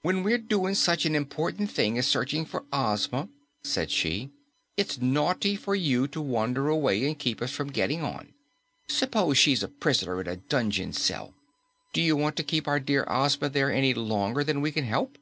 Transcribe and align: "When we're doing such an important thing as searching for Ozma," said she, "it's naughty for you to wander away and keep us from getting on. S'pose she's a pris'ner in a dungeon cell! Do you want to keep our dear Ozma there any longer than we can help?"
"When 0.00 0.22
we're 0.22 0.38
doing 0.38 0.74
such 0.74 1.04
an 1.04 1.14
important 1.14 1.70
thing 1.70 1.98
as 1.98 2.06
searching 2.06 2.46
for 2.46 2.64
Ozma," 2.72 3.28
said 3.62 3.90
she, 3.90 4.30
"it's 4.78 5.02
naughty 5.02 5.54
for 5.54 5.74
you 5.74 6.08
to 6.08 6.20
wander 6.22 6.68
away 6.68 7.04
and 7.04 7.18
keep 7.18 7.42
us 7.42 7.50
from 7.52 7.68
getting 7.70 8.00
on. 8.02 8.32
S'pose 8.88 9.36
she's 9.36 9.62
a 9.62 9.68
pris'ner 9.68 10.18
in 10.22 10.28
a 10.28 10.36
dungeon 10.36 10.94
cell! 10.94 11.34
Do 11.92 12.00
you 12.00 12.16
want 12.16 12.36
to 12.36 12.42
keep 12.42 12.66
our 12.66 12.80
dear 12.80 13.04
Ozma 13.06 13.50
there 13.50 13.70
any 13.70 13.92
longer 13.92 14.42
than 14.42 14.62
we 14.62 14.72
can 14.72 14.84
help?" 14.84 15.18